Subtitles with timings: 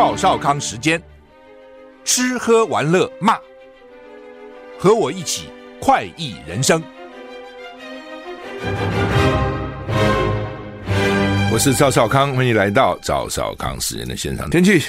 [0.00, 1.02] 赵少康时间，
[2.04, 3.36] 吃喝玩乐骂，
[4.78, 5.48] 和我一起
[5.80, 6.80] 快意人生。
[11.50, 14.48] 我是赵少康，欢迎来到赵少康时间的现场。
[14.48, 14.80] 天气，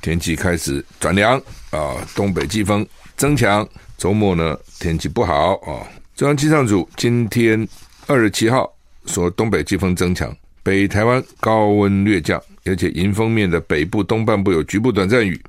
[0.00, 1.36] 天气开始转凉
[1.72, 3.68] 啊，东北季风增强。
[3.96, 5.82] 周末呢，天气不好啊。
[6.14, 7.66] 中央气象组今天
[8.06, 8.72] 二十七号
[9.06, 12.40] 说，东北季风增强，北台湾高温略降。
[12.68, 15.40] 而且迎风面的北部东半部有局部短暂雨，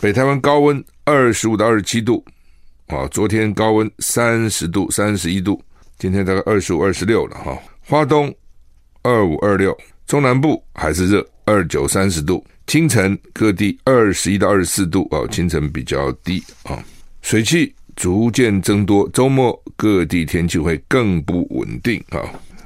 [0.00, 2.24] 北台湾高温二十五到二十七度，
[2.88, 5.60] 啊，昨天高温三十度、三十一度，
[5.98, 7.58] 今天大概二十五、二十六了哈。
[7.80, 8.34] 花东
[9.02, 16.84] 二五、二六，中南部还是热，二九、三十度，清晨各地二十一到二十四度啊，清晨比较低啊，
[17.22, 22.20] 水汽逐渐增多，周末各地天气会更不稳定啊。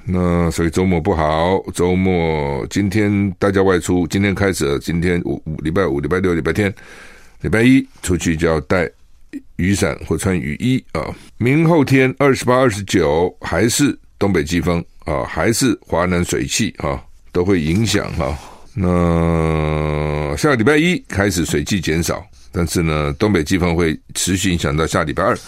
[0.04, 6.74] 那所以周末不好，周末今天大家外出，今天开始，今天五五礼拜五、礼拜六、礼拜天、
[7.42, 8.90] 礼拜一出去就要带
[9.56, 11.14] 雨伞或穿雨衣啊。
[11.38, 18.36] 明后天二十八、二十九还是东北季风啊，还是华南水汽啊，都会影响哈。
[18.74, 25.38] 那下个礼拜一开始水汽减少，但是呢，东北季风会持续影响到下礼拜二，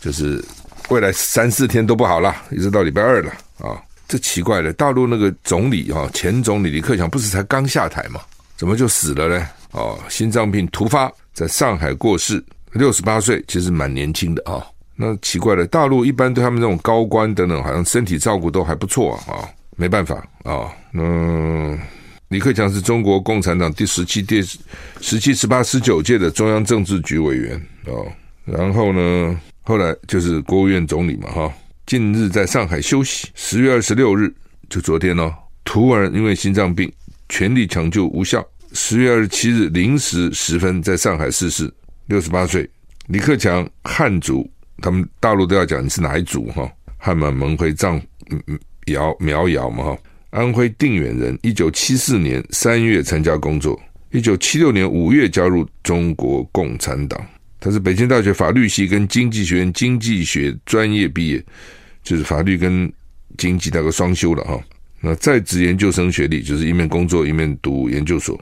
[0.00, 0.44] 就是
[0.88, 3.80] 未来三四天都不好了，一直到礼拜二了啊。
[4.10, 8.20] 这奇怪了，大陆那个总理哈，前总理李克强不是才刚下台吗？
[8.56, 9.46] 怎么就死了呢？
[9.70, 14.66] 哦，心脏病突发，在上海过世，六十八岁，其实蛮年轻的啊。
[14.96, 19.48] 那奇怪了，大陆一般对他们这种高官等等，好像身体照顾都还不错啊。
[19.76, 21.78] 没办法啊，嗯
[22.30, 27.56] 李克强是中国共产党第十七、第十七、十八、十九届的中央政治局委员
[27.86, 27.94] 啊。
[28.44, 31.52] 然后呢，后来就是国务院总理嘛，哈。
[31.90, 34.32] 近日在上海休息，十月二十六日
[34.68, 35.34] 就昨天哦，
[35.64, 36.88] 突然因为心脏病
[37.28, 41.68] 全力抢救无效，十月二十七日零时十分在上海逝世，
[42.06, 42.70] 六十八岁。
[43.08, 44.48] 李克强汉族，
[44.80, 46.70] 他们大陆都要讲你是哪一族哈？
[46.96, 48.00] 汉满蒙回藏
[48.86, 49.98] 瑶苗瑶嘛哈？
[50.30, 53.76] 安徽定远人，一九七四年三月参加工作，
[54.12, 57.20] 一九七六年五月加入中国共产党。
[57.58, 61.44] 他是北京大学法律系跟经济学院经济学专业毕业。
[62.02, 62.92] 就是法律跟
[63.38, 64.60] 经济大概双修了哈，
[65.00, 68.38] 那在职研究生学历，就是一面工作一面读研究所，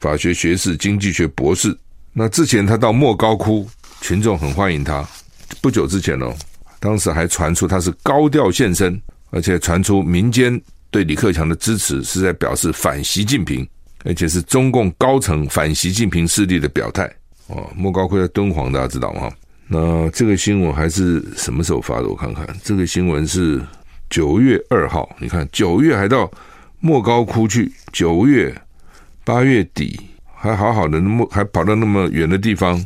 [0.00, 1.76] 法学学士、经济学博士。
[2.12, 3.68] 那之前他到莫高窟，
[4.00, 5.06] 群众很欢迎他。
[5.60, 6.34] 不久之前哦，
[6.80, 9.00] 当时还传出他是高调现身，
[9.30, 13.66] 而且传出民间对李克强的支持是在表示反习近平，
[14.04, 17.10] 而且是中共高层反习近平势力的表态。
[17.48, 19.30] 哦，莫高窟在敦煌，大家知道吗？
[19.68, 22.08] 那这个新闻还是什么时候发的？
[22.08, 23.60] 我看看，这个新闻是
[24.08, 25.08] 九月二号。
[25.18, 26.30] 你看，九月还到
[26.78, 28.54] 莫高窟去，九月
[29.24, 29.98] 八月底
[30.34, 32.80] 还好好的，那么还跑到那么远的地方。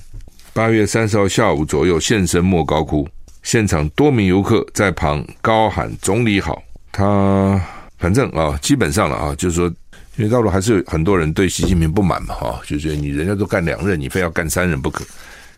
[0.54, 3.06] 八月三十号下午左右现身莫高窟，
[3.42, 6.62] 现场多名游客在旁高喊“总理好”。
[6.90, 7.60] 他
[7.98, 9.68] 反正啊，基本上了啊，就是说，
[10.16, 15.04] 因为大陆还是有很多人对习近平不满嘛，哈，就觉得你人家都干两任，你非要干三任不可。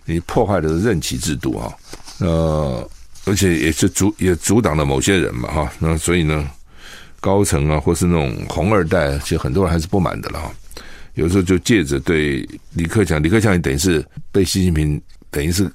[0.05, 1.73] 你破坏的是任期制度啊，
[2.19, 2.91] 呃，
[3.25, 6.49] 而且也是阻也阻挡了某些人嘛哈，那所以呢，
[7.21, 10.53] 高层啊或是那种红二代，其实很多人还是不满的了哈。
[11.15, 15.01] 有时候就借着对李克强，李克强也等于是被习近平
[15.31, 15.71] 等于是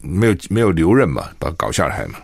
[0.00, 2.18] 没有没有留任嘛，把他搞下来嘛，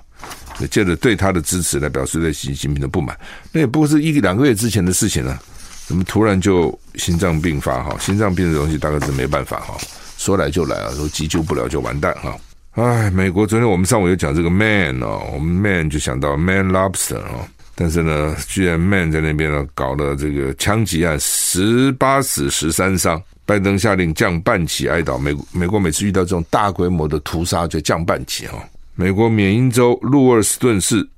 [0.70, 3.18] 借着对他的支持来表示对习近平的不满。
[3.52, 5.40] 那也不过是一两个月之前的事情了，
[5.86, 7.96] 怎么突然就心脏病发哈？
[7.98, 9.78] 心脏病的东西大概是没办法哈。
[10.18, 12.36] 说来就来啊，说急救不了就完蛋哈！
[12.72, 23.22] 哎，美国昨天我们上午有讲这个 Man 哦，我们 Man 就想到 Man Lobster 哦，但是呢，居然 Man 在那边呢搞了这个枪击案，十八死十三伤。
[23.46, 25.16] 拜登下令降半旗哀悼。
[25.16, 28.62] 美美国每次遇到这种大规模的屠杀就降半旗哈。
[28.94, 31.08] 美国缅因州路尔斯顿市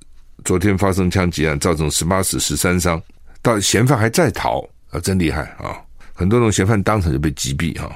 [0.45, 3.01] 昨天发生枪击案，造成十八死十三伤，
[3.41, 5.75] 到嫌犯还在逃啊，真厉害啊！
[6.13, 7.91] 很多那种嫌犯当场就被击毙哈。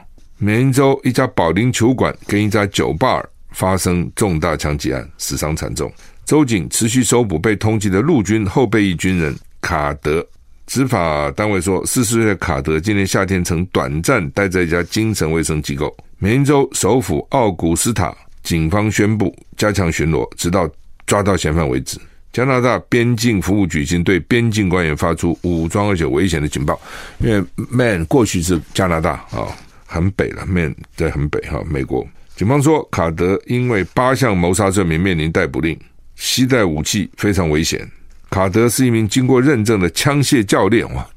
[0.45, 3.19] 缅因州一家保龄球馆跟一家酒吧
[3.49, 5.91] 发生重大枪击案，死伤惨重。
[6.23, 10.23] 州警持续搜捕被通缉的陆军后备役军人卡德。
[10.67, 15.97] 执法单位说，四十岁的卡德今年夏天曾短暂待在一家精神卫生机构。
[16.19, 20.69] 缅因州首府奥古斯塔警方宣布加强巡逻，直到
[21.07, 21.97] 抓到嫌犯为止。
[22.31, 26.79] 加拿大边境服务局已经对边境官员发出武装而且危险的警报，
[27.17, 29.47] 因为 Man 过去是加拿大啊，
[29.95, 32.05] 很北了面在很北哈，美国
[32.35, 35.79] 警方说卡德因为八项谋杀罪名面临逮捕令，
[36.15, 37.89] 携带武器非常危险。
[38.29, 41.07] 卡德是一名经过认证的枪械教练哇，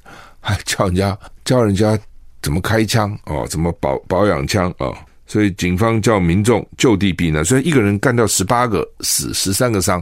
[0.40, 1.98] 还教人家教人家
[2.40, 4.96] 怎么开枪哦，怎么保保养枪哦，
[5.26, 7.44] 所以警方叫民众就地避难。
[7.44, 10.00] 虽然一个人干掉十八个死，十三个伤，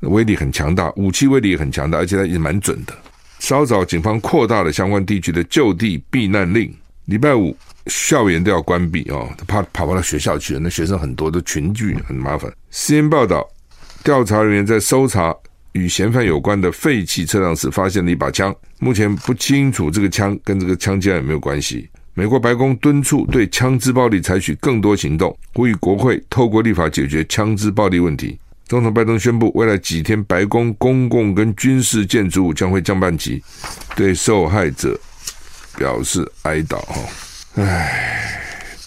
[0.00, 2.92] 威力很强大，武器威力也很强大，而且他也蛮准的。
[3.38, 6.74] 稍早，警方扩大了相关地区的就地避难令。
[7.04, 7.56] 礼拜五
[7.88, 12.52] 校园都要关闭哦，他怕跑不到学校去，那学生很多，都群聚很麻烦。
[12.72, 13.48] CN 报道，
[14.04, 15.34] 调查人员在搜查。
[15.72, 18.52] 与嫌犯有关的废弃车辆时，发现了一把枪。
[18.80, 21.88] 目前不清楚这个枪跟这个枪击案有没有关系。
[22.14, 28.36] 美国白宫敦促对枪支暴力采取更多行动，呼吁国会透过立法解决枪支暴力问题。
[28.66, 33.40] 总统拜登宣布，未来几天白宫公共跟军事建筑物将会降半旗，
[33.94, 34.98] 对受害者
[35.76, 36.78] 表示哀悼。
[36.86, 36.98] 哈，
[37.54, 38.40] 唉，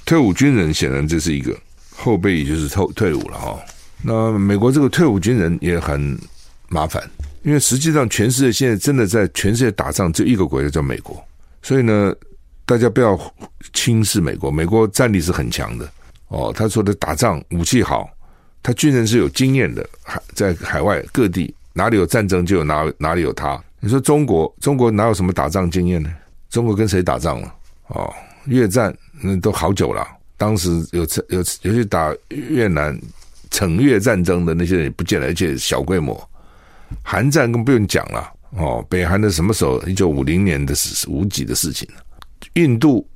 [0.05, 1.57] 退伍军人显然这是一个
[1.95, 3.37] 后备也，就是退退伍了。
[3.37, 3.59] 哈，
[4.03, 6.17] 那美国这个退伍军人也很。
[6.73, 7.03] 麻烦，
[7.43, 11.21] 因为实际上全世界现在真的在全世界打仗，只有一个国家叫美国，
[11.61, 12.15] 所以呢，
[12.65, 13.19] 大家不要
[13.73, 15.85] 轻视美国，美国战力是很强的
[16.29, 16.53] 哦。
[16.55, 18.09] 他说的打仗武器好，
[18.63, 23.61] 他军人是有经验的，海在海外各地哪里有战争就有哪哪里有他。
[23.81, 26.09] 你说中国，中国哪有什么打仗经验呢？
[26.49, 27.53] 中国跟谁打仗了？
[27.87, 28.13] 哦，
[28.45, 30.05] 越战那都好久了，
[30.37, 32.99] 当时有有有去打越南
[33.49, 36.29] 惩越战争的那些人也不见了，而且小规模。
[37.03, 39.81] 韩战更不用讲了哦，北韩的什么时候？
[39.83, 41.87] 一九五零年的事，无几的事情。
[42.55, 43.07] 印度，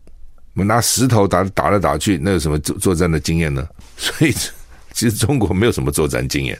[0.54, 3.68] 我们拿石头打打来打去，那有什么作作战的经验呢？
[3.98, 4.31] 所以，
[4.94, 6.57] 其实中国没有什么作战经验，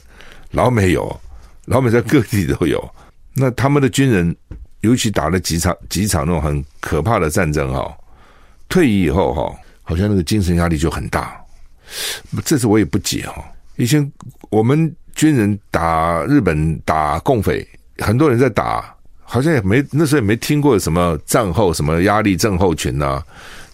[0.50, 1.20] 老美有，
[1.64, 2.86] 老美在各地都有。
[3.32, 4.36] 那他们的军人，
[4.80, 7.96] 尤其打了几场几场那种很可怕的战争哈，
[8.68, 11.40] 退役以后哈，好像那个精神压力就很大。
[12.44, 13.44] 这次我也不解哈，
[13.76, 14.12] 以前
[14.50, 14.94] 我们。
[15.16, 17.66] 军人打日本打共匪，
[18.00, 23.24] 很多人在打，好像也没那时候也没听过什么战后什么压力症候群啊，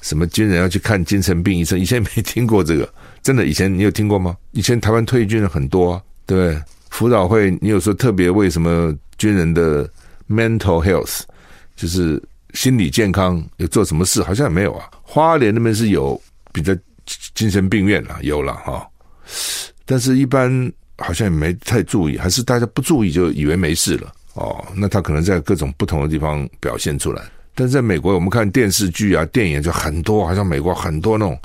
[0.02, 2.88] 什么军人要去看精神病医生，以前没听过这个，
[3.24, 4.36] 真的以前你有听过吗？
[4.52, 6.62] 以前台湾退役军人很多，对不对？
[6.90, 9.84] 辅导会你有时候特别为什么军人的
[10.30, 11.22] mental health
[11.74, 12.22] 就是
[12.52, 14.22] 心理健康有做什么事？
[14.22, 14.90] 好像也没有啊。
[15.02, 16.20] 花莲那边是有
[16.52, 16.74] 比较
[17.34, 18.88] 精神病院了，有了哈，
[19.84, 20.72] 但是一般。
[20.98, 24.64] 好像也没太注意，还是大家不注意就以为没事了哦。
[24.76, 27.20] 那他可能在各种不同的地方表现出来。
[27.56, 31.36] 但是在美国，我们看电视剧啊、电影就很多，好像美国很多那种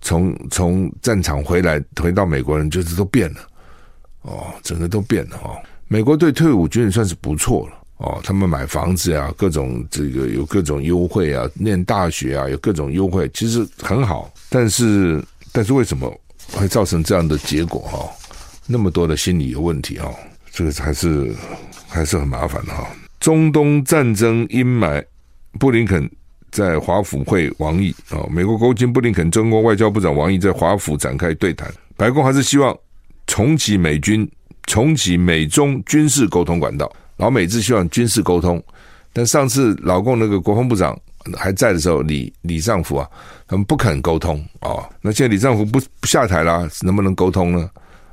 [0.00, 3.40] 从从战场回来回到美国人，就是都变了
[4.20, 5.56] 哦，整个都变了哦。
[5.88, 14.32] 美国对退伍军人算是不错了哦，他们买房子啊，各种这个有各种优惠啊，念大学啊有各种优惠，其实很好。
[14.50, 16.12] 但是但是为什么
[16.52, 18.10] 会造成这样的结果哈？
[18.66, 20.12] 那么多的心理有问题哈，
[20.50, 21.32] 这个还是
[21.88, 22.86] 还是很麻烦的哈。
[23.20, 25.02] 中东战争阴霾，
[25.58, 26.10] 布林肯
[26.50, 31.72] 在华府会王毅啊，美国国务卿布林肯、中国外交部长王毅在华府展开对谈。
[31.96, 32.76] 白宫还是希望
[33.26, 34.28] 重启美军、
[34.66, 36.92] 重启美中军事沟通管道。
[37.16, 38.62] 老美是希望军事沟通，
[39.12, 40.98] 但上次老共那个国防部长
[41.36, 43.08] 还在的时候，李李尚福啊，
[43.46, 44.88] 他们不肯沟通啊。
[45.00, 47.70] 那现在李尚福不不下台了，能不能沟通呢？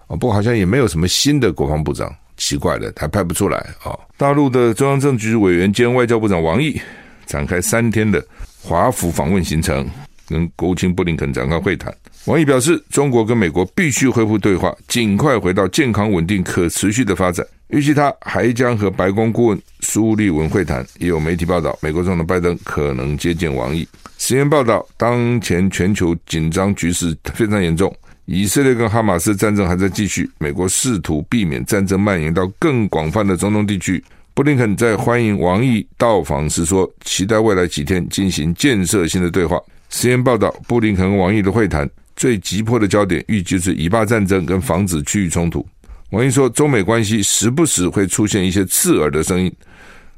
[0.07, 3.97] 哦不过好像也没有什么新的国防部长，奇怪的，还派不出来啊。
[4.17, 6.79] 大陆的中央政治局委员兼外交部长王毅
[7.25, 8.23] 展开三天的
[8.61, 9.89] 华府访问行程，
[10.31, 11.93] 跟国务卿布林肯展开会谈。
[12.25, 17.45] 王毅表示，中国跟美国必须恢复对话，尽快回到健康、稳定、可持续的发展。
[17.67, 20.85] 预计他还将和白宫顾问苏利文会谈。
[20.99, 23.87] 也有媒体报道，美国总统拜登可能接见王毅。
[24.17, 27.93] 实验报道，当前全球紧张局势 非常严重。
[28.25, 34.01] 以色列跟哈马斯战争还在继续，美国试图避免战争蔓延到更广泛的中东地区。
[34.33, 39.59] 布林肯在欢迎王毅到访时说，期待未来几天进行建设性的对话。
[39.91, 45.65] 实验报道，布林肯和王毅的会谈最急迫的焦点，预计是以巴战争跟防止区域冲突。
[46.11, 49.53] 王毅说，中美关系时不时会出现一些刺耳的声音，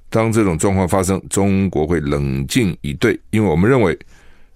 [0.10, 3.98] 当这种状况发生，中国会冷静以对，因为我们认为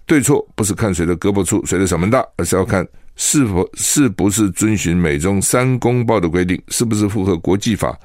[0.06, 7.98] 对错不是看谁的胳膊粗，谁的嗓门大，而是要看是否是不是遵循美中三公报的规定，是不是符合国际法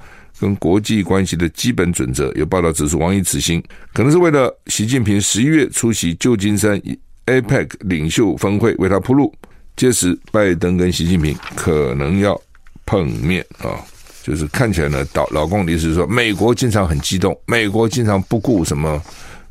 [0.44, 2.32] 跟国际关系的基本准则。
[2.34, 6.80] 有报道指出，王毅此行可能是为了习近平十一月出席旧金山
[7.26, 9.34] APEC 领袖峰会为他铺路，
[9.76, 12.40] 届时拜登跟习近平可能要。
[12.86, 13.80] 碰面啊，
[14.24, 19.02] 就是看起来呢，老老共的意思是说，美国经常很激动，美国经常不顾什么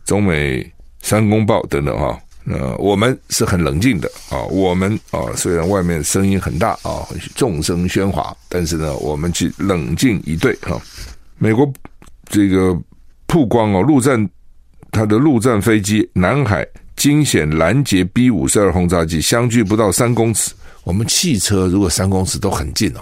[0.04, 0.70] 中美
[1.00, 10.80] 三公报等等哈，那我们是很冷静的啊，我们啊虽然外面声音很大啊，众声喧哗，但是呢，我们去冷静以对哈。
[11.38, 11.70] 美国
[12.26, 12.76] 这个
[13.26, 14.28] 曝光哦，陆战
[14.90, 20.52] 它的陆战飞机南海惊险拦截 B 五十二轰炸机，相距不到三公尺。
[20.84, 23.00] 我们汽车如果三公尺都很近哦。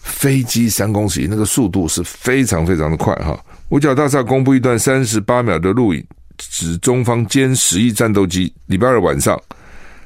[0.00, 3.38] 飞机三公尺，那个速度是非常非常的快哈。
[3.68, 6.02] 五角大厦公布一段三十八秒的录影，
[6.38, 9.40] 指中方歼十一战斗机礼拜二晚上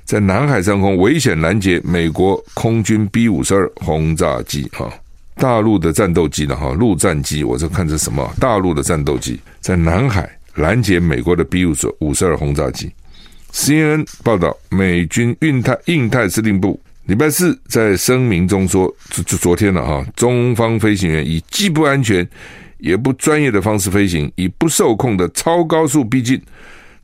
[0.05, 4.93] 在南海上空危险拦截美国空军 B 五十二轰炸机哈。
[5.37, 8.35] 大陆的战斗机呢哈，陆战机，我这看这什么？
[8.39, 12.93] 大陆的战斗机在南海拦截美国的 B 五十五十二轰炸机。
[13.53, 16.79] CNN 报道，美军印太印太司令部。
[17.07, 22.27] 礼拜四在声明中说，就就昨天了哈，中方飞行员以既不安全
[22.83, 26.43] 也不专业的方式飞行，以不受控的超高速逼近，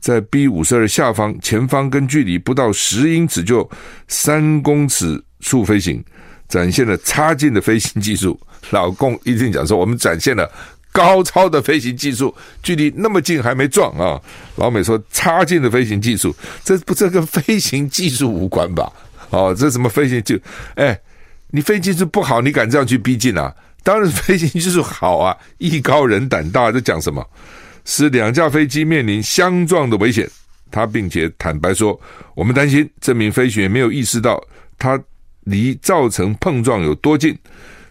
[0.01, 3.67] 在 B 五十二下方前方跟距离不到十英尺就
[4.09, 6.03] 三公尺处飞行，
[6.49, 8.37] 展现了差劲的飞行技术。
[8.71, 10.51] 老共一定讲说，我们展现了
[10.91, 14.19] 高超的飞行技术，距离那么近还没撞啊！
[14.57, 18.91] 老美说差劲的飞行技术，这不这跟飞行技术无关吧？
[19.29, 20.37] 哦，这什么飞行就，
[20.75, 20.99] 哎，
[21.51, 23.55] 你飞机技术不好，你敢这样去逼近啊？
[23.83, 26.71] 当然飞行技术好啊，艺高人胆大。
[26.71, 27.25] 这讲什么？
[27.85, 30.29] 使两架飞机面临相撞的危险。
[30.71, 31.99] 他并且坦白说，
[32.35, 34.39] 我们担心这名飞行员没有意识到
[34.77, 35.01] 他
[35.45, 37.35] 离造成碰撞有多近。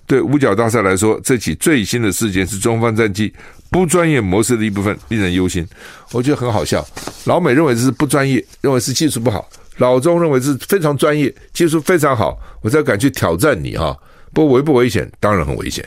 [0.07, 3.35] 对五角大厦来说，这起最新的事件是中方战机
[3.71, 5.67] 不专业模式的一部分，令人忧心。
[6.13, 6.87] 我觉得很好笑，
[7.25, 9.49] 老美认为这是不专业，认为是技术不好。
[9.79, 13.97] 老中认为是非常专业，技术非常好，我才敢去挑战你哈。
[14.39, 15.11] 不危不危险？
[15.19, 15.85] 当然很危险。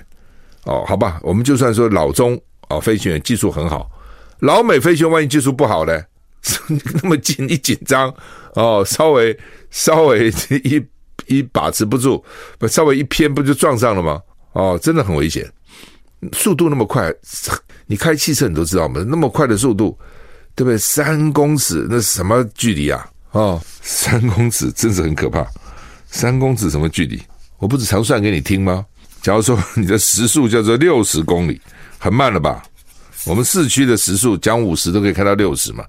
[0.65, 3.89] 哦，好吧，我们就算说老中哦，飞行员技术很好，
[4.39, 6.03] 老美飞行员万一技术不好呢？
[7.01, 8.13] 那么近一紧张
[8.55, 9.39] 哦，稍微
[9.69, 10.29] 稍微
[10.65, 10.85] 一
[11.27, 12.21] 一把持不住，
[12.59, 14.21] 不稍微一偏不就撞上了吗？
[14.51, 15.49] 哦，真的很危险。
[16.33, 17.09] 速度那么快，
[17.85, 19.97] 你开汽车你都知道嘛，那么快的速度，
[20.55, 20.77] 对不对？
[20.77, 23.09] 三公尺那什么距离啊？
[23.31, 25.47] 哦，三公尺真是很可怕。
[26.07, 27.17] 三公尺什么距离？
[27.61, 28.83] 我不是常算给你听吗？
[29.21, 31.61] 假如说 你的时速叫做六十公里，
[31.99, 32.63] 很慢了吧？
[33.27, 35.85] 我们市区的时速讲五十都可以开到六十嘛。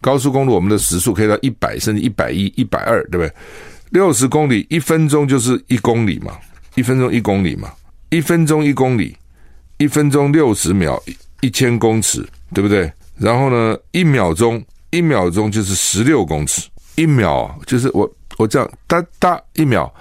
[0.00, 3.32] 高速公路我们的时速可以到一百甚至一百一、一百二，对不对？
[3.90, 6.36] 六十公里一分钟就是一公里嘛，
[6.74, 7.72] 一分钟一公里嘛，
[8.10, 9.16] 一分钟一公里，
[9.78, 11.00] 一分钟六十秒
[11.40, 12.92] 一千公尺，对不对？
[13.16, 14.60] 然后呢，一秒钟
[14.90, 16.68] 一秒钟就是十六公尺。
[16.96, 19.92] 一秒就是我我这样哒哒一秒，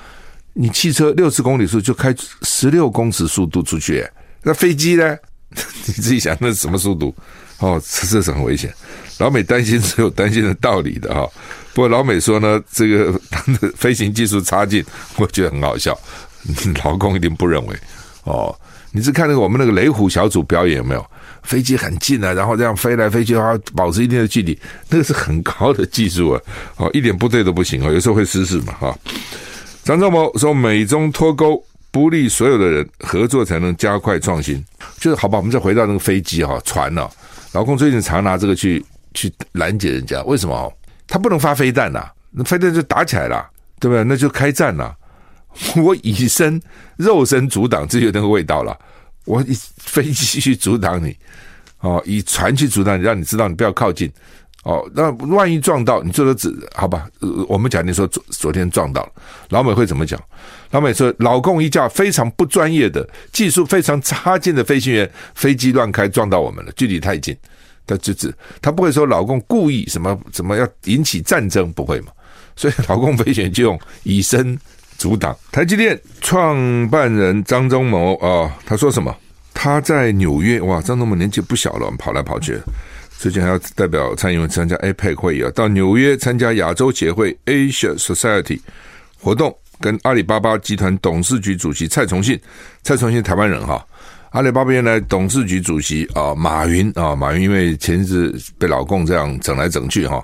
[0.54, 4.06] 你汽车六十公里速就开十六公尺速度出去，
[4.44, 5.18] 那飞机呢？
[5.86, 7.14] 你自己想那是什么速度？
[7.60, 8.74] 哦，这是很危险。
[9.20, 11.28] 老美担心是有担心的道理的哈。
[11.74, 14.84] 不过老美说呢，这个他的飞行技术差劲，
[15.18, 15.98] 我觉得很好笑。
[16.84, 17.76] 老共一定不认为
[18.24, 18.56] 哦。
[18.94, 21.06] 你是看那个我们那个雷虎小组表演有没有？
[21.44, 24.58] 飞机很近啊，然后这样飞来飞去，啊，保持一定的距离，
[24.90, 26.42] 那个是很高的技术啊，
[26.78, 29.00] 哦，一点不对都不行啊，有时候会失事嘛，哈。
[29.84, 34.64] 张忠谋说，美中脱钩不利所有的人，合作才能加快创新。
[35.00, 37.10] 就是好吧，我们再回到那个飞机哈，船呢，
[37.54, 38.84] 老共最近常拿这个去
[39.14, 40.72] 去拦截人家，为什么？
[41.08, 43.46] 他不能发飞弹呐，那飞弹就打起来了，
[43.80, 44.04] 对不对？
[44.04, 44.96] 那就开战了。
[45.76, 46.62] 我以身
[46.96, 48.78] 肉身阻挡，这就那个味道了。
[49.26, 51.18] 我以飞机去阻挡你，
[51.80, 54.10] 哦，以船去阻挡你，让你知道你不要靠近，
[54.64, 57.08] 哦，那万一撞到，你最多只好吧？
[57.48, 59.12] 我们讲，你说昨昨天撞到了，
[59.50, 60.20] 老美会怎么讲？
[60.72, 67.36] 老美说，老共一架非常不专业的、技术非常差劲的飞行员，飞机乱开撞到我们了，距离太近，
[67.88, 72.12] 他就只他不会说老共故意什么什么要引起战争，不会嘛？
[72.56, 74.60] 所以老共飞行员就用以身。
[74.98, 79.12] 阻挡台积电创办人张忠谋啊，他说什么？
[79.52, 82.60] 他在纽约哇，张忠谋年纪不小了，跑来跑去，
[83.22, 88.60] 最近还要代表蔡英文参加 APEC 会议啊，到纽约参加亚洲协会 Asia Society
[89.22, 92.42] 活动，跟阿里巴巴集团董事局主席蔡崇信，
[92.82, 93.86] 蔡崇信台湾人哈，
[94.32, 100.20] 阿里巴巴原来董事局主席啊马云啊马云因为前一阵被老共这样整来整去哈，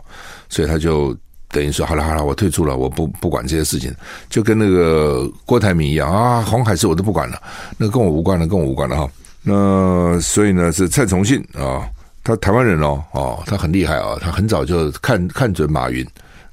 [0.49, 1.15] 所以他就
[1.49, 3.93] 等于说好了好了，我退出了，我不不管这些事情，
[4.27, 7.39] 就跟那个郭台铭一样啊，红海事我都不管了，
[7.77, 9.07] 那跟我无关了，跟我无关了哈。
[9.43, 11.87] 那所以呢是蔡崇信啊，
[12.27, 16.05] 他台湾人哦哦，他很厉害啊，他很早就看看准马云。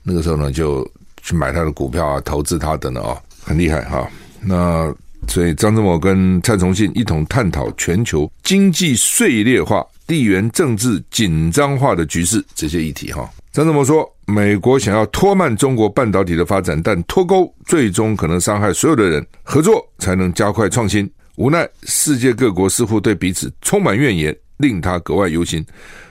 [0.05, 0.89] 那个时候呢，就
[1.21, 4.09] 去买他的股票啊，投资他等等啊，很厉害哈。
[4.41, 4.95] 那
[5.27, 13.29] 所以张忠谋跟蔡崇信一同探讨全球经济碎裂化、地缘政治紧张化的局势这些议题哈。
[13.51, 21.11] 张忠谋说，美国想要拖慢中国半导体的发展，但脱钩最终可能伤害所有的人，合作才能加快创新。
[21.37, 25.65] 无奈世界各国似乎对彼此充满怨言，令他格外忧心。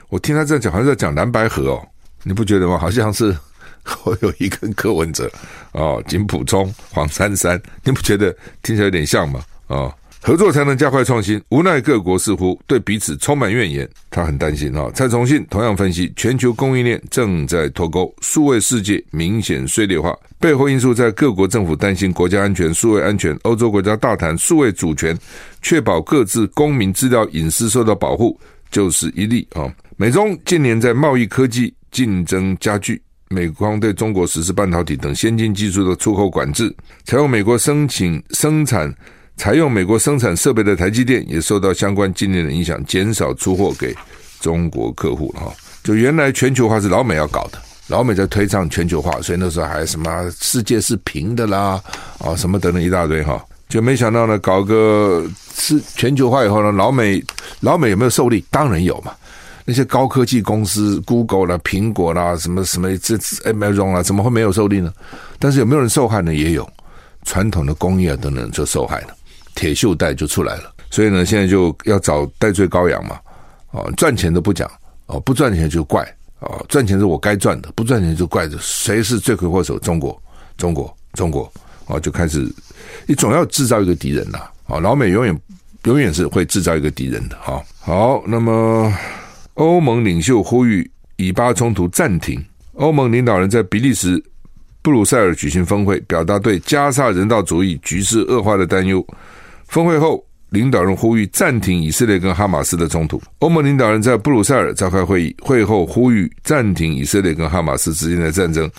[0.08, 1.88] 我听他这样讲，好像在讲蓝白河哦，
[2.22, 2.78] 你不觉得吗？
[2.78, 3.36] 好像是。
[4.04, 5.30] 我有一根柯文哲
[5.72, 9.44] 哦，金普聪、黄珊珊，你不觉得听起来有点像吗？
[9.66, 9.94] 哦，
[10.26, 11.38] 合作才能加快创新。
[11.50, 23.38] 无奈各国似乎对彼此充满怨言，他很担心啊、蔡崇信同样分析，全球供应链正在脱钩，数位世界明显碎裂化，背后因素在各国政府担心国家安全、数位安全。
[23.42, 25.14] 欧洲国家大谈数位主权，
[25.60, 28.40] 确保各自公民资料隐私受到保护，
[28.70, 32.98] 就是一例啊、美中近年在贸易科技竞争加剧。
[33.28, 38.90] 美方对中国实施半导体等先进技术的出口管制，采用美国申请生产、
[39.36, 43.94] 采用美国生产设备的台积电也受到相关禁令的影响，减少出货给
[44.40, 45.52] 中国客户了哈。
[45.82, 51.82] 就原来全球化是老美要搞的，老美在推倡全球化，所以那时候还什么世界是平的啦，
[52.18, 57.22] 啊什么等等一大堆哈，就没想到呢，搞个是全球化以后呢，老美
[57.60, 58.44] 老美有没有受力？
[58.50, 59.12] 当然有嘛。
[59.66, 64.92] 那些高科技公司，Google 啦、苹果啦，什么什么这 Amazon 啦，怎么会没有受力呢？
[65.38, 66.34] 但是有没有人受害呢？
[66.34, 66.70] 也有，
[67.24, 69.16] 传统的工业等等就受害了，
[69.54, 70.74] 铁锈带就出来了。
[70.90, 73.18] 所以呢，现在就要找代罪羔羊嘛，
[73.70, 74.70] 哦，赚钱都不讲，
[75.06, 76.02] 哦，不赚钱就怪，
[76.40, 79.78] 啊，赚钱是我该赚的，不赚钱就怪着谁是罪魁祸首？
[79.78, 80.22] 中国，
[80.56, 81.52] 中国，中国，
[81.86, 82.46] 啊，就开始，
[83.06, 85.40] 你总要制造一个敌人呐，啊，老美永远
[85.84, 88.92] 永远是会制造一个敌人的，哈，好，那么。
[89.54, 92.44] 欧盟领袖呼吁以巴冲突暂停。
[92.72, 94.20] 欧盟领导人在比利时
[94.82, 99.06] 布鲁塞尔举行峰会，表达对加沙人道主义局势恶化的担忧。
[99.68, 103.20] 峰会后，领导人呼吁暂停以色列跟哈马斯的冲突。
[103.38, 108.70] 欧盟领导人在布鲁塞尔召开会议，会后呼吁暂停以色列跟哈马斯之间的战争，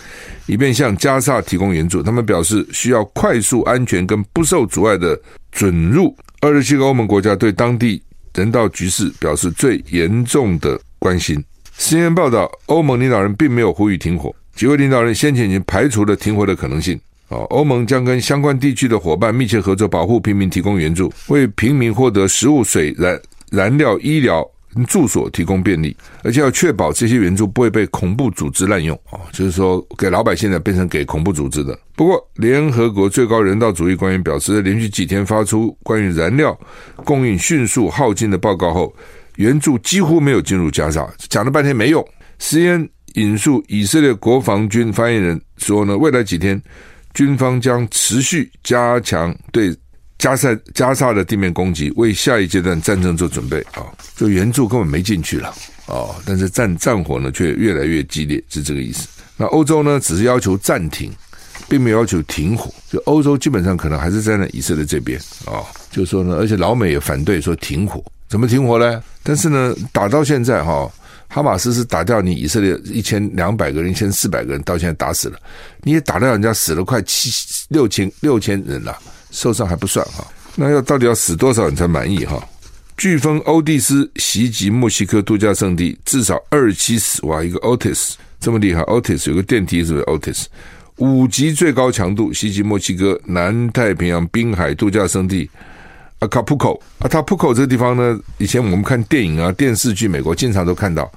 [0.45, 2.01] 以便向加沙提供援助。
[2.01, 5.19] 他们表示需要快速、安全跟不受阻碍的
[5.51, 6.15] 准入。
[6.41, 8.01] 二十七个欧盟国家对当地。
[8.35, 11.41] 人道局势表示最严重的关心。
[11.77, 16.99] 新闻报道，欧盟领导人并没有呼吁停火，几位领导人先前已经排除了停火的可能性。
[17.29, 23.19] 哦，欧盟将跟相关地区的伙伴密切合作，保护平民，提供援助，为平民获得食物、水、燃
[23.51, 24.45] 燃料、医疗。
[24.89, 31.79] 住所提供便利，而且要确保这些援助不会被恐怖组织滥用啊，就是说给老百姓的变成给恐怖组织的。
[31.95, 36.59] 不过，联合国最高人道主义官员表示，连续几天发出关于燃料
[37.05, 38.93] 供应迅速耗尽的报告后，
[39.37, 42.05] 援助几乎没有进入加沙，讲了半天没用。
[42.41, 46.61] CNN 引述以色列国防军发言人说呢，未来几天
[47.15, 49.75] 军方将持续加强对。
[50.17, 53.83] 加塞加沙的地面攻击，为下一阶段战争做准备啊！
[54.15, 55.49] 就援助根本没进去了
[55.87, 56.15] 啊！
[56.25, 59.09] 但是战战火呢，却越来越激烈，是这个意思。
[59.35, 61.11] 那欧洲呢，只是要求暂停，
[61.67, 62.73] 并没有要求停火。
[62.89, 69.03] 就欧洲基本上可能还是站在以色列这边啊，就是说呢，而且老美也反对说停火，怎么停火呢？
[69.21, 70.89] 但是呢，打到现在哈，
[71.35, 75.37] 哈马斯是打掉你以色列一千两百个人、一千四百个人，到现在打死了，
[75.83, 77.29] 你也打掉人家死了快七
[77.67, 78.97] 六千六千人了。
[79.31, 82.41] 受伤还不算哈，那要到底要死多少人才满意哈？
[82.97, 90.45] 飓风欧蒂斯袭击墨西哥度假胜地，至少二十七死，哇，一个 Otis 这么厉害，Otis 有个电梯是不是 Otis？
[90.99, 95.49] 五级最高强度袭击墨西哥南太平洋滨海度假胜地
[96.27, 101.11] 卡普口啊卡普口这个地方呢，以前我们看电影啊、电视剧，美国经常都看到，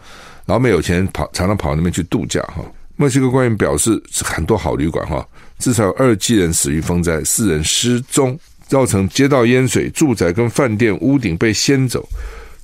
[0.46, 2.64] 老美有钱跑，常常跑那边去度假哈。
[2.96, 5.26] 墨西哥官员表示，很多好旅馆哈。
[5.58, 12.08] 至少有二十七人死于风灾，四人失踪，造成街道淹水，住宅跟饭店屋顶被掀走，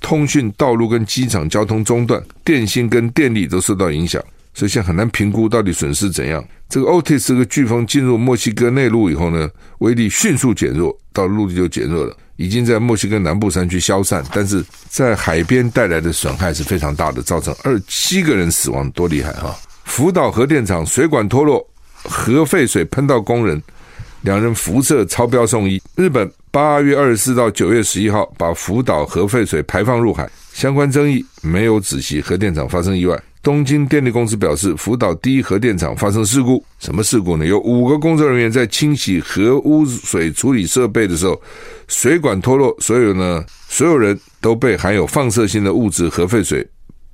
[0.00, 4.22] 通讯道路跟机场交通中断，电信跟电力都受到影响，
[4.54, 6.44] 所以现在很难评估到底损失怎样。
[6.68, 19.56] 这个 Otis 这个飓风进入墨西哥内陆以后呢，威力迅速减弱，到陆地就减弱了，已经在墨西哥南部山区消散，但是在海边带来的损害是非常大的，造成二七个人死亡，多厉害哈！
[19.84, 21.64] 福岛核电厂水管脱落。
[22.06, 23.62] 核废水喷到工人，
[24.20, 25.80] 两人辐射超标送医。
[25.96, 33.18] 日本八月二十四到九月十一号把福岛核废水排放入海，相关争议没有止息，核电厂发生意外。
[33.42, 37.46] 东京电力公司表示，福岛第一核电厂发生事故，什么事故呢？
[37.46, 41.40] 有五个工作人员在清洗核污水处理设备的时候，
[41.88, 46.66] 水管脱落，所有呢，所有人都被含有放射性的物质核废水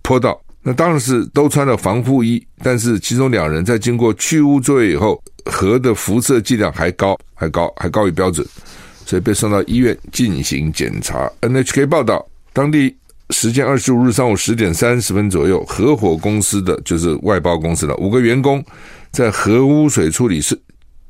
[0.03, 0.41] 泼到。
[0.63, 8.47] 那当然是都穿了防护衣，但是其中两人在经过去污作业以后，核的辐射剂量还高，还高，还高于标准，
[9.07, 11.31] 所以被送到医院进行检查。
[11.41, 12.97] NHK 报道，当地。
[13.33, 18.61] 时间二十五日上午十点三十分左右，合伙公司的就是外包公司的五个员工，
[19.13, 20.59] 在核污水处理设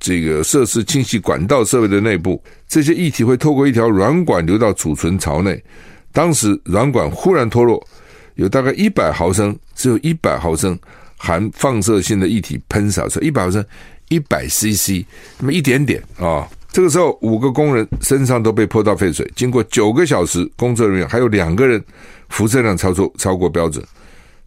[0.00, 5.62] 这个设施清洗管道设备的内部，这些液体会透过一条软管流到储存槽内。
[6.10, 7.86] 当时软管忽然脱落，
[8.34, 10.76] 有大概一百毫升，只有一百毫升
[11.16, 13.64] 含放射性的液体喷洒出来，一百毫升，
[14.08, 15.04] 一百 CC，
[15.38, 16.48] 那么一点点啊。
[16.72, 19.28] 这个时候，五个工人身上都被泼到废水。
[19.34, 21.84] 经过九个小时，工作人员还有两个人
[22.28, 23.84] 辐射量超出超过标准，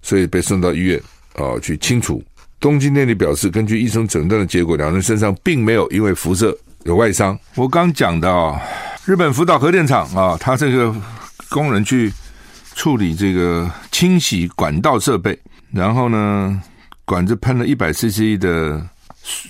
[0.01, 1.01] 所以被送到医院
[1.35, 2.23] 啊去清除。
[2.63, 7.38] 东京电力表示，根据医生诊断的结果，两人身上并没有因为辐射有外伤。
[7.56, 8.58] 我刚讲的啊，
[9.04, 10.95] 日本福岛核电厂啊，他这个
[11.49, 12.10] 工人去
[12.73, 15.38] 处理这个清洗管道设备，
[15.73, 16.58] 然后呢，
[17.04, 18.82] 管子喷了一百 CC 的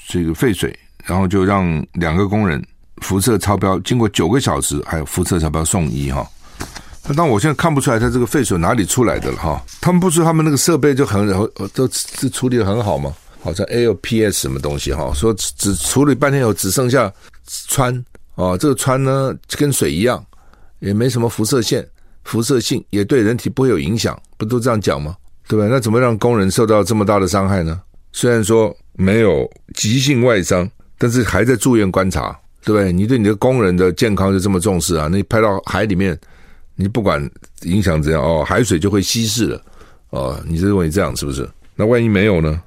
[0.08, 0.76] 这个废水。
[1.06, 2.66] 然后就让两个工人
[3.02, 6.26] 辐射超标，经过九个小时，还有辐射超标送医哈。
[7.08, 9.64] 那当我现在看不出来他这个废水哪里出来的了哈。
[9.82, 11.28] 他们不是他们那个设备就很
[11.74, 13.14] 都是处理的很好吗？
[13.42, 17.12] 好像 ALPS 什么东西哈，说只处理半天以后只剩下
[17.70, 18.02] 氚
[18.36, 20.26] 哦，这个氚呢跟水一样，
[20.80, 21.86] 也没什么辐射线、
[22.24, 25.16] 辐射性，也对人体不会有影响，不都这样讲吗？
[25.48, 25.68] 对吧？
[25.70, 27.82] 那怎么让工人受到这么大的伤害呢？
[28.12, 30.70] 虽然说没有急性外伤。
[30.96, 32.94] 但是还在住院观察，对不对？
[32.94, 35.10] 你对你的工人的健康就这么重视啊？
[35.12, 36.18] 那你拍到海里面，
[36.76, 37.30] 你不管
[37.64, 39.62] 影响怎样哦，海水就会稀释了
[40.10, 40.42] 哦。
[40.48, 41.48] 你认为这样是不是？
[41.76, 42.62] 那万一没有呢？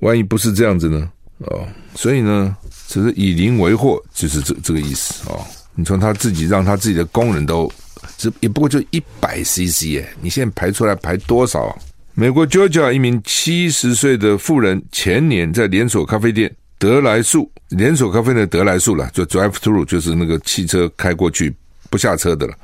[0.00, 1.10] 万一不是这样子呢？
[1.38, 5.40] 哦，所以呢，只是以邻为祸，就是这这个意思哦。
[5.74, 7.70] 你从他自己让他自己的工人都，
[8.16, 11.76] 这也不过就一百 CC 耶，你现在排出来排多少？
[12.14, 16.54] 美国 Georgia 一名七十岁的妇人前年在连锁咖啡店。
[16.78, 21.54] 得来速连锁咖啡的得来速了，就 drive through 就是那个汽车开过去
[21.90, 22.54] 不下车的了。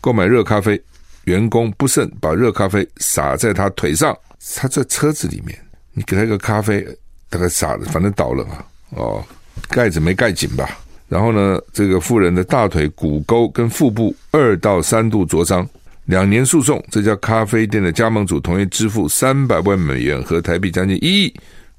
[0.00, 0.80] 购买热咖啡，
[1.24, 4.16] 员工不慎把热咖啡洒在他腿上，
[4.54, 5.58] 他在车子里面，
[5.92, 6.86] 你给他一个咖啡，
[7.28, 8.64] 大概洒了，反正倒了嘛。
[8.90, 9.22] 哦，
[9.68, 10.78] 盖子没盖紧吧？
[11.08, 15.68] 然后呢，这个妇人的大腿骨沟跟腹部二到三度灼伤，
[16.06, 21.34] 两年诉讼，这家咖啡店的加盟主同意支付三百万美元和台币将近一亿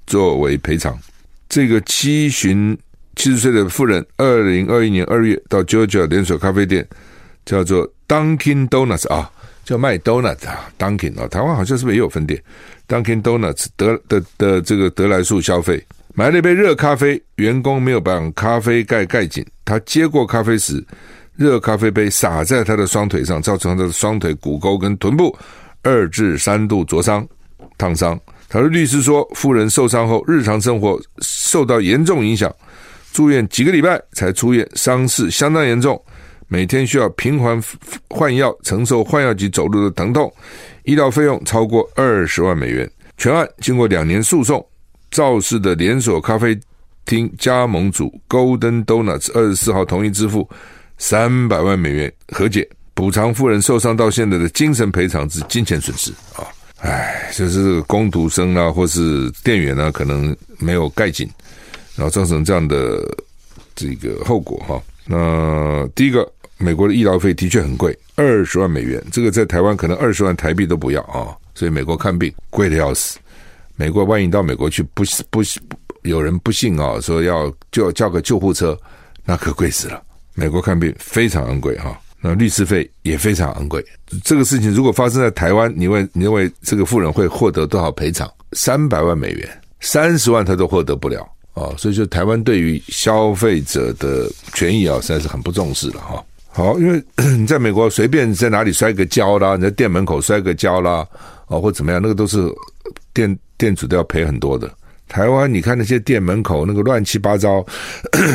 [0.06, 0.98] 作为赔偿。
[1.50, 2.78] 这个七旬
[3.18, 6.88] 七十岁的妇人，二零二一年二月到 JoJo 连锁咖啡店，
[7.46, 9.30] 叫做 Dunkin Donuts 啊，
[9.66, 12.42] 叫卖 Donut 啊，Dunkin 啊，台湾好像是不是也有分店
[12.88, 20.82] ？Dunkin Donuts 得的的，这个得来速消费，买了一杯热咖啡，员工没有把咖啡盖盖紧，他接过咖啡时，
[21.36, 25.36] 热咖啡杯洒在他的双腿上，造成他的双腿骨沟跟臀部
[25.82, 27.28] 二至三度灼伤、
[27.80, 28.18] 烫伤。
[28.48, 32.50] 他的律师说，妇人受伤后日常生活受到严重影响，
[33.18, 36.00] 住院几个礼拜才出院，伤势相当严重，
[36.48, 37.60] 每天需要频繁
[38.08, 40.32] 换药，承受换药及走路的疼痛，
[40.84, 42.88] 医疗费用超过二十万美元。
[43.18, 44.64] 全案经过两年诉讼，
[45.10, 46.56] 肇事的连锁咖啡
[47.08, 50.48] 厅加盟主 Golden Donuts 二十四号同意支付
[51.00, 56.46] 三百万美元和解，补偿妇人受伤到现在的精神赔偿之金钱损失啊。
[56.82, 61.28] 唉，就是工读生啊，或是店员啊，可能没有盖紧，
[61.98, 63.04] 然后造成这样的
[63.76, 64.82] 这个后果哈。
[65.06, 66.26] 那第一个，
[66.58, 71.36] 美国的医疗费的确很贵，二十万美元，这个在台湾可能二十万台币都不要啊。
[71.56, 73.18] 所以美国看病贵的要死。
[73.76, 75.42] 美国万一到美国去，不不
[76.04, 78.80] 有人不幸啊，说要就要叫个救护车，
[79.26, 80.02] 那可贵死了。
[80.36, 82.00] 美国看病非常昂贵哈。
[82.20, 83.86] 那律师费也非常昂贵。
[84.24, 88.28] 这个事情如果发生在台湾，你问你认为这个富人会获得多少赔偿？
[88.54, 91.28] 三百万美元，三十万他都获得不了
[91.58, 91.74] 哦！
[91.78, 96.24] 所以说，台湾对于消费者的权益啊，实在是很不重视了哈。
[96.50, 97.04] 好，因为
[97.36, 101.06] 你在美国随便在哪里摔个跤啦，你在店门口摔个跤啦，
[101.48, 102.48] 哦，或怎么样，那个都是
[103.14, 104.72] 店店主都要赔很多的。
[105.08, 107.66] 台湾，你看那些店门口那个乱七八糟，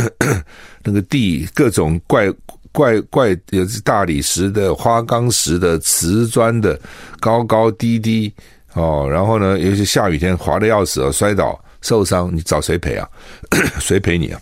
[0.82, 2.32] 那个地各种怪。
[2.74, 6.80] 怪怪，也是大理石的、花岗石的、瓷砖的，
[7.20, 8.32] 高高低低
[8.72, 9.06] 哦。
[9.12, 13.08] 然后呢，尤其下雨天滑的要死，摔倒受伤，你找谁赔啊？
[13.78, 14.40] 谁赔你啊？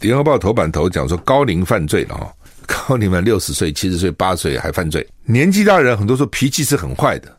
[0.00, 2.32] 联合报头版头讲说高龄犯罪了哈，
[2.66, 7.34] 高龄犯六十岁、七十岁、八十岁还犯罪，年纪大人很多时候脾气是很坏的，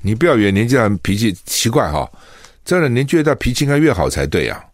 [0.00, 2.08] 你不要以为年纪大人脾气奇怪哈，
[2.64, 4.64] 这样的年纪越大脾气应该越好才对啊。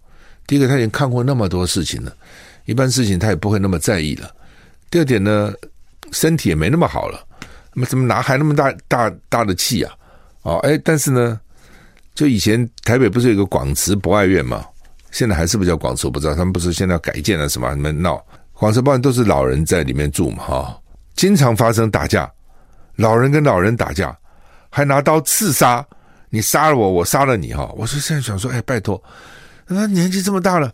[0.47, 2.15] 第一个他已经看过那么多事情了，
[2.67, 4.31] 一般事情他也不会那么在意了。
[4.91, 5.53] 第二点呢，
[6.13, 7.25] 身体也没那么好了，
[7.73, 9.95] 那么怎么哪还那么大大大的气啊？
[10.43, 11.41] 哦，哎，但是呢，
[12.21, 14.63] 就以前台北不是有个广慈博爱院吗？
[15.11, 17.75] 现在还是不叫广慈，我不知道他们不是现在要改建了什么？
[17.75, 20.45] 你们闹广慈博爱院都是老人在里面住嘛？
[20.45, 20.83] 哈、哦，
[21.17, 22.31] 经常发生打架，
[22.97, 24.15] 老人跟老人打架，
[24.69, 25.83] 还拿刀刺杀，
[26.29, 27.75] 你杀了我，我杀了你哈、哦！
[27.79, 29.03] 我说现在想说，哎，拜托，
[29.67, 30.71] 那年纪这么大了。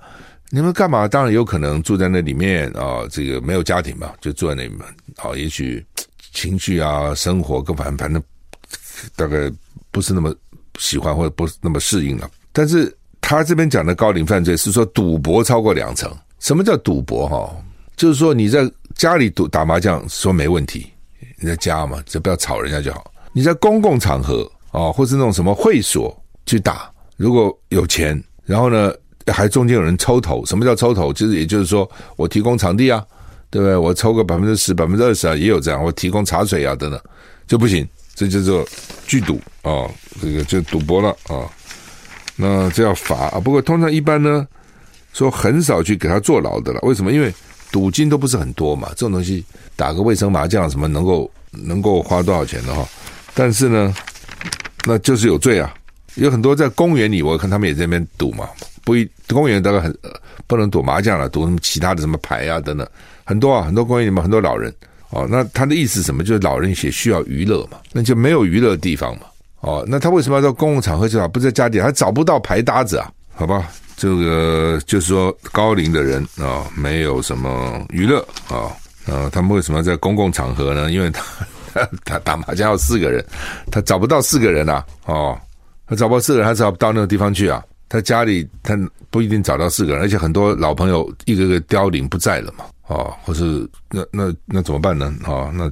[0.50, 1.06] 你们干嘛？
[1.06, 4.80] 当然有可能住在那里面啊、哦，这个没有家庭嘛，就住在那里面
[5.18, 5.36] 啊、哦。
[5.36, 5.86] 也许
[6.32, 8.20] 情绪啊、生活各反反正
[9.14, 9.48] 大概
[9.92, 10.34] 不是那么
[10.78, 12.28] 喜欢或者不那么适应了。
[12.52, 16.10] 但是他这边讲的高龄犯罪是说赌博超过两成。
[16.38, 17.28] 什么叫赌博？
[17.28, 17.56] 哈，
[17.96, 20.86] 就是说你在家里赌打麻将说没问题，
[21.38, 23.10] 你在家嘛，就不要吵人家就好。
[23.32, 28.92] 你在公共场合啊、或是那种什么会所去打，如果有钱，然后呢？
[29.32, 31.12] 还中间有人抽头，什么叫抽头？
[31.12, 33.04] 就是也就是说，我提供场地啊，
[33.50, 33.76] 对不对？
[33.76, 35.82] 我抽个百分之十、百分之二十啊，也有这样。
[35.82, 37.00] 我提供茶水啊等等，
[37.44, 37.84] 就不行，
[38.16, 38.66] 这叫做
[39.06, 39.86] 聚赌啊，
[40.20, 41.46] 这个就赌博了啊。
[42.34, 43.38] 那这要罚啊。
[43.38, 44.48] 不过通常一般呢，
[45.12, 46.80] 说很少去给他坐牢的了。
[46.82, 47.12] 为什么？
[47.12, 47.32] 因为
[47.70, 49.44] 赌金都不是很多嘛，这种东西
[49.76, 52.88] 打个卫生麻将什么能够能够花多少钱的哈？
[53.34, 53.94] 但是呢，
[54.84, 55.72] 那就是有罪啊。
[56.14, 58.48] 有很多在公园里，我看他们也在那边赌嘛。
[58.84, 59.94] 不一公园大概很
[60.46, 62.88] 不能赌麻将了，赌什么其他的什么牌啊等等，
[63.24, 64.72] 很多啊，很多公园里面很多老人
[65.10, 65.26] 哦。
[65.28, 66.22] 那他的意思什么？
[66.24, 69.22] 就是老人也需要娱乐嘛，那就没有娱乐的地方嘛。
[69.60, 71.26] 哦，那他为什么要到公共场合去啊？
[71.26, 73.10] 不在家里，他找不到牌搭子啊？
[73.34, 78.70] 好吧，这个就是说高龄的人啊、没有什么娱乐啊
[79.06, 80.90] 呃，他们为什么要在公共场合呢？
[80.90, 81.22] 因为他
[81.72, 83.24] 他，他打麻将要四个人，
[83.70, 84.84] 他找不到四个人啊。
[85.04, 85.38] 哦，
[85.86, 87.62] 他找不到四个人，他找不到那个地方去啊。
[87.88, 88.76] 他家里他
[89.10, 95.12] 不一定找到四个人，而且很多老朋友一个个凋零不在了嘛，哦，或是那那那怎么办呢？
[95.24, 95.70] 哦，那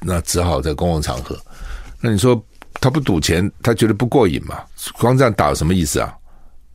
[0.00, 1.38] 那只好在公共场合。
[2.00, 2.42] 那你说
[2.80, 4.60] 他不赌钱，他觉得不过瘾嘛？
[4.98, 6.14] 光这样打有什么意思啊？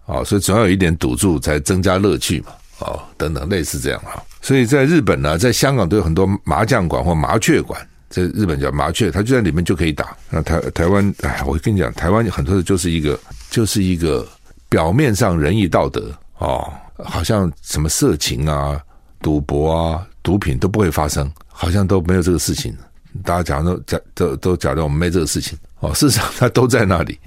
[0.05, 4.21] 哦，所以总要有一点赌注才增加乐趣嘛，哦，等等类似这样啊。
[4.41, 10.15] 所以在日本呢，在香港都有很多麻将馆或麻雀馆，在日本叫麻雀，他就在里面就可以打。
[10.29, 13.19] 那台台湾，哎，我跟你讲，台湾很多的就是一个
[13.49, 14.27] 就是一个。
[14.67, 18.77] 表面上仁义道德哦，好像什么色情啊、
[19.25, 22.77] 赌博啊、毒品都不会发生，好像都没有这个事情。
[23.23, 27.17] 大家讲说假都都假装我们没这个事情哦，事实上它都在那里，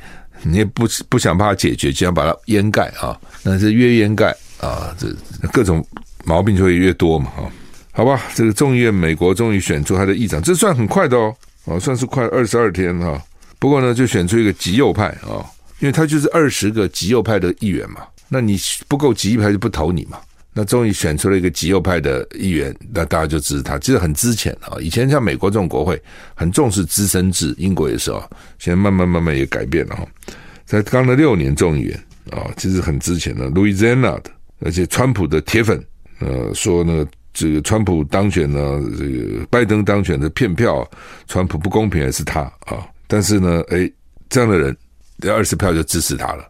[0.45, 3.19] 你也不不想把它解决，就想把它掩盖啊。
[3.43, 5.09] 但是越掩盖啊，这
[5.53, 5.85] 各种
[6.25, 7.51] 毛病就会越多嘛啊。
[7.91, 11.35] 好吧，这个众议院美国终于选出他的议长，这算很快的哦，
[11.65, 13.21] 哦，算是快二十二天哈。
[13.59, 15.43] 不过呢，就选出一个极右派啊。
[15.81, 18.57] 因为他就是二十个极右派的议员嘛，那你
[18.87, 20.19] 不够极右派就不投你嘛。
[20.59, 23.79] 那终于选出了一个极右派的议员，那大家就支持他。
[23.79, 26.03] 其实很资浅啊，以前像美国这种国会
[26.35, 30.05] 很重视资深制，英国也是啊，现在慢慢慢慢也改变了哈。
[30.65, 31.97] 在刚了六年众议员
[32.33, 35.81] 啊，其实很资浅的，Louisiana 的，而且川普的铁粉，
[36.19, 40.85] 呃，说呢，这个川普当选呢，这个拜登当选的骗票，
[41.29, 42.85] 川普不公平还是他啊？
[43.07, 43.89] 但是呢，诶，
[44.29, 44.77] 这样的人。
[45.21, 46.49] 这二十票就支持他了，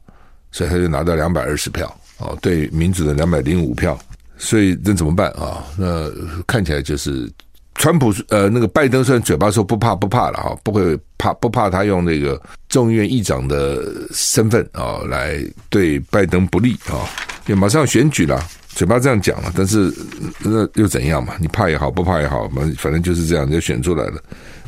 [0.53, 3.98] 所以他就拿到两百二十票哦，对民主的两百零五票，
[4.37, 5.64] 所以那怎么办啊？
[5.76, 6.11] 那
[6.46, 7.31] 看起来就是
[7.74, 15.38] 川普呃，那个拜登虽然嘴巴说不怕不怕了哈，不会怕不怕他用那个众议院议长的身份啊来
[15.70, 17.07] 对拜登不利啊，
[17.46, 19.94] 也马上选举了，嘴巴这样讲了，但是
[20.40, 21.35] 那又怎样嘛？
[21.40, 24.20] 你怕也好，不怕也好嘛，反正就是这样，就选出来了，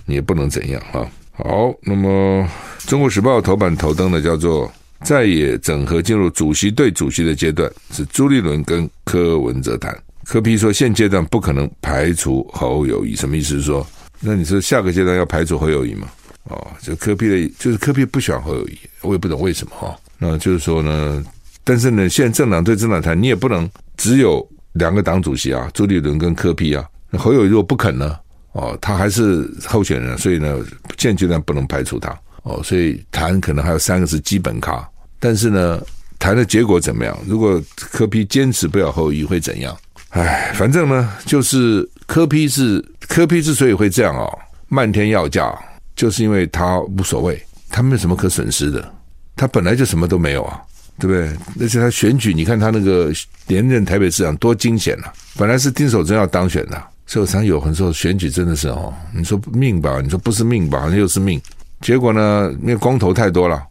[0.07, 1.05] 你也不能怎样啊。
[1.33, 2.49] 好，那么
[2.89, 4.71] 《中国时报》头版头登的叫做
[5.05, 9.97] “再也整合进入主席对主席的阶段”，是朱立伦跟柯文哲谈。
[10.25, 13.57] 柯 P 说现阶段不可能排除侯友谊，什么意思？
[13.57, 13.87] 是说，
[14.21, 16.07] 那你说下个阶段要排除侯友谊吗？
[16.45, 19.97] 哦，就柯 P 的，就是柯 P 不喜欢侯友谊，我也不懂为什么哈。
[20.19, 21.25] 那就是说呢，
[21.65, 28.19] 但是呢，现在政党对政党谈，你也不能只有两个党主席啊，朱立伦跟柯 P 啊，那侯友谊如果不肯呢？
[28.53, 30.59] 哦，他还是候选人，所以呢，
[30.99, 32.17] 现阶段不能排除他。
[32.43, 34.89] 哦，所以谈可能还有三个是基本咖，
[35.21, 35.81] 但是呢，
[36.19, 37.17] 谈的结果怎么样？
[37.27, 39.77] 如果柯 P 坚持不要侯友宜会怎样？
[40.09, 44.29] 哎，反正呢，就是柯 P 是柯 P 之所以会这样哦，
[44.67, 45.57] 漫天要价，
[45.95, 48.93] 就是因为他无所谓，他没有什么可损失的，
[49.37, 50.61] 他本来就什么都没有啊，
[50.99, 51.65] 对不对？
[51.65, 53.13] 而且他选举，你看他那个
[53.47, 55.13] 连任台北市长多惊险啊！
[55.37, 61.41] 本来是丁守中要当选的，所以我常有很多选举真的是哦，你说命吧，你说不是命吧，好像又是命。
[61.81, 63.63] 结果呢，因为光头太多了，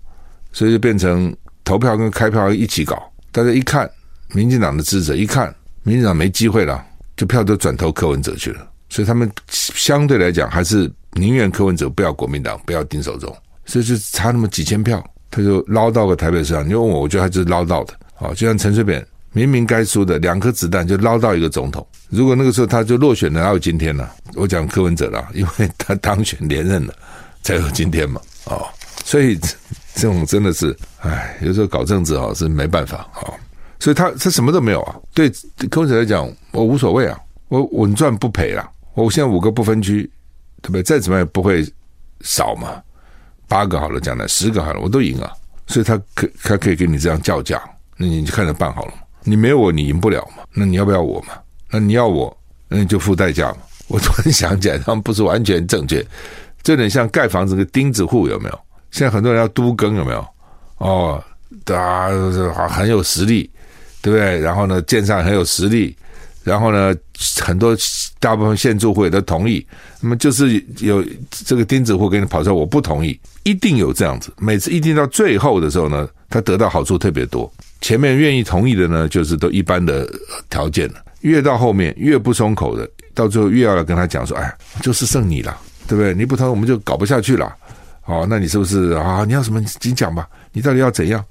[0.54, 1.36] 所以就变成
[1.70, 3.00] 投票跟开票一起搞。
[3.32, 3.88] 大家一看，
[4.34, 5.54] 民进党的支持者一看，
[5.84, 6.84] 民进党没机会了，
[7.16, 8.68] 就票都转投柯文哲去了。
[8.90, 13.32] 所以他们相对来讲，还是宁愿柯文哲不要国民党，不要丁守中，
[13.68, 15.00] 所以就差那么几千票。
[15.30, 17.94] 他就捞到个台北市长，你问我，我觉得他就是捞到的。
[18.16, 21.86] 好，就像陈水扁，明明该输的两颗子弹就捞到一个总统。
[22.10, 24.10] 如果那个时候他就落选了，哪有今天呢？
[24.34, 26.96] 我讲柯文哲了，因为 他当选连任了，
[27.44, 28.20] 才有今天嘛。
[28.46, 28.68] 哦，
[29.06, 29.40] 所以
[30.00, 33.28] 这种真的是，哎，有时候搞政治啊是没办法啊。
[33.80, 34.96] 所以他他什么都没有啊。
[35.14, 35.30] 对
[35.70, 38.70] 柯文哲来讲，我无所谓啊，我稳赚不赔啊。
[38.94, 40.04] 我现在五个不分区，
[40.62, 40.84] 对不对？
[40.84, 41.66] 再怎么样也不会
[42.22, 42.82] 少嘛。
[43.48, 45.32] 八个好了，将来十个好了，我都赢啊！
[45.68, 47.62] 所以他可他可以跟你这样叫价，
[47.98, 48.98] 那你就看着办好了嘛。
[49.24, 50.44] 你没有我，你赢不了嘛？
[50.54, 51.34] 那你要不要我嘛？
[51.72, 52.36] 那你要我，
[52.68, 53.58] 那你就付代价嘛。
[53.88, 56.06] 我突然想起来，他们不是完全正确，
[56.62, 58.60] 这有点像盖房子个钉子户，有没有？
[58.92, 60.26] 现在很多人要都更，有没有？
[60.78, 61.24] 哦，
[61.68, 62.10] 啊，
[62.70, 63.50] 很有实力，
[64.02, 64.40] 对不对？
[64.40, 65.96] 然后呢，建商很有实力。
[66.42, 66.96] 然后呢，
[67.42, 67.76] 很多
[68.20, 69.64] 大部分县住户也都同意，
[70.00, 74.32] 那么就是有这个钉子户给你跑出来，我不同意，一定有这样子。
[74.38, 77.52] 每次一定到最后的时候呢，他得到好处特别多。
[77.82, 80.10] 前面愿意同意的呢，就是都一般的
[80.50, 80.96] 条件了。
[81.22, 85.56] 越到后面越不松口的，到最后越要跟他讲说，哎，就是剩你了，
[85.88, 86.16] 对不对？
[86.16, 87.54] 你不同意我们就搞不下去了。
[88.10, 89.24] 哦，那你是不是啊？
[89.24, 89.64] 你要什么？
[89.84, 91.24] 你讲吧，你到底要怎样？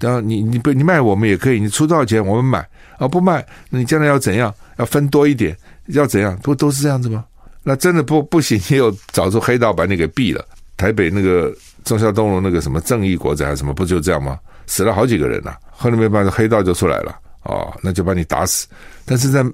[0.00, 2.66] 然后你你不你卖我们也可以，你出多少钱我们买。
[2.96, 4.52] 啊，不卖，那你将来要怎样？
[4.78, 5.54] 要分多一点，
[5.88, 6.34] 要怎样？
[6.42, 7.22] 不都是这样子吗？
[7.62, 10.42] 那真的不不行，又找出黑道把你给毙了。
[10.78, 14.38] 台北那个忠孝东路那个什么正义国宅什么，不就这样吗？
[14.66, 15.54] 死了好几个人呐。
[15.70, 17.14] 后来没办法，黑道就出来了。
[17.42, 18.66] 哦，那就把你打死。
[19.04, 19.44] 但是在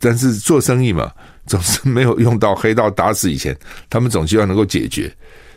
[0.00, 1.12] 但是做生意嘛，
[1.46, 3.54] 总是没有用到黑道打死以前，
[3.90, 5.12] 他们总希望能够解决。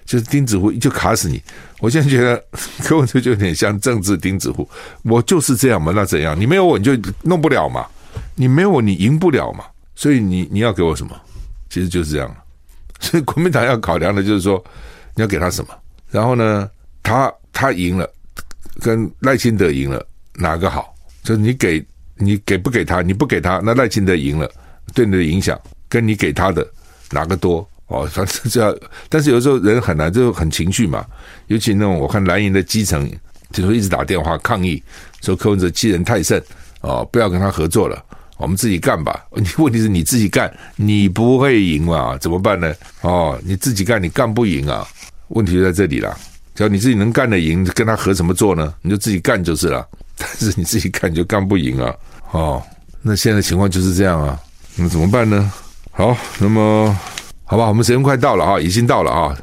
[0.05, 1.41] 就是钉子户就卡死你，
[1.79, 2.41] 我现在觉得
[2.83, 4.69] 柯文哲就有点像政治钉子户，
[5.03, 6.39] 我就是这样嘛，那怎样？
[6.39, 6.91] 你没有我你就
[7.23, 7.85] 弄不了嘛，
[8.35, 9.65] 你没有我你赢不了嘛，
[9.95, 11.19] 所以你你要给我什么？
[11.69, 12.35] 其实就是这样，
[12.99, 14.63] 所 以国民党要考量的就是说
[15.15, 15.73] 你要给他什么，
[16.11, 16.69] 然后呢，
[17.01, 18.07] 他他赢了，
[18.79, 20.93] 跟赖清德赢了哪个好？
[21.23, 21.83] 就是你给
[22.15, 23.01] 你给不给他？
[23.01, 24.49] 你不给他，那赖清德赢了，
[24.93, 26.65] 对你的影响跟你给他的
[27.09, 27.67] 哪个多？
[27.87, 28.75] 哦，反正这样，
[29.09, 31.05] 但是有时候人很难，就很情绪嘛。
[31.47, 33.07] 尤其那种我看蓝营的基层，
[33.51, 34.81] 就说一直打电话抗议，
[35.21, 36.41] 说柯文哲欺人太甚，
[36.81, 38.03] 哦，不要跟他合作了，
[38.37, 39.23] 我们自己干吧。
[39.35, 42.17] 你 问题是你自己干，你不会赢嘛？
[42.17, 42.73] 怎么办呢？
[43.01, 44.87] 哦，你自己干，你干不赢啊？
[45.27, 46.17] 问题就在这里了。
[46.55, 48.73] 只要你自己能干得赢，跟他合什么作呢？
[48.81, 49.87] 你就自己干就是了。
[50.17, 51.93] 但是你自己干你就干不赢啊。
[52.31, 52.63] 哦，
[53.01, 54.39] 那现在情况就是这样啊。
[54.75, 55.51] 那怎么办呢？
[55.91, 56.97] 好，那么。
[57.47, 59.37] 好吧，我们时间快到了啊，已经到了啊。